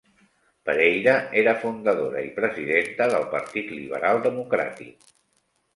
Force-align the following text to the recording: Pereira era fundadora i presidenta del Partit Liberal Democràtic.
Pereira 0.69 1.13
era 1.41 1.53
fundadora 1.65 2.25
i 2.31 2.33
presidenta 2.39 3.09
del 3.15 3.29
Partit 3.37 3.73
Liberal 3.79 4.25
Democràtic. 4.29 5.13